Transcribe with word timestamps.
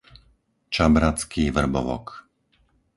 Čabradský 0.75 1.43
Vrbovok 1.55 2.07